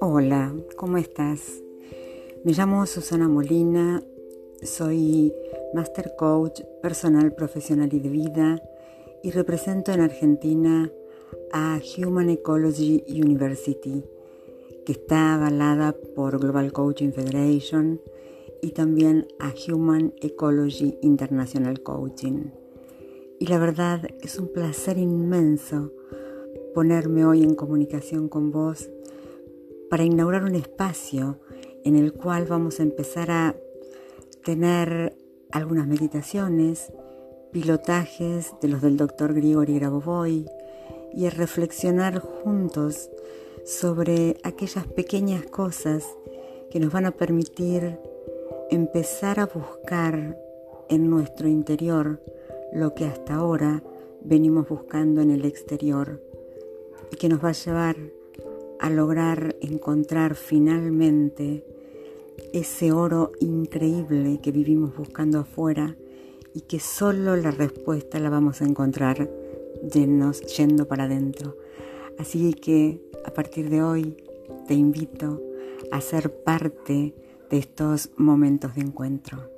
[0.00, 1.62] Hola, ¿cómo estás?
[2.44, 4.02] Me llamo Susana Molina,
[4.62, 5.34] soy
[5.74, 8.62] Master Coach personal, profesional y de vida
[9.22, 10.90] y represento en Argentina
[11.52, 14.02] a Human Ecology University,
[14.86, 18.00] que está avalada por Global Coaching Federation
[18.62, 22.67] y también a Human Ecology International Coaching.
[23.40, 25.92] Y la verdad es un placer inmenso
[26.74, 28.88] ponerme hoy en comunicación con vos
[29.90, 31.38] para inaugurar un espacio
[31.84, 33.56] en el cual vamos a empezar a
[34.44, 35.16] tener
[35.52, 36.92] algunas meditaciones,
[37.52, 40.46] pilotajes de los del doctor Grigori Grabovoi
[41.14, 43.08] y a reflexionar juntos
[43.64, 46.04] sobre aquellas pequeñas cosas
[46.70, 47.98] que nos van a permitir
[48.70, 50.36] empezar a buscar
[50.88, 52.20] en nuestro interior
[52.72, 53.82] lo que hasta ahora
[54.22, 56.22] venimos buscando en el exterior
[57.12, 57.96] y que nos va a llevar
[58.80, 61.64] a lograr encontrar finalmente
[62.52, 65.96] ese oro increíble que vivimos buscando afuera
[66.54, 69.30] y que solo la respuesta la vamos a encontrar
[69.92, 71.56] yendo para adentro.
[72.18, 74.16] Así que a partir de hoy
[74.66, 75.42] te invito
[75.90, 77.14] a ser parte
[77.50, 79.57] de estos momentos de encuentro.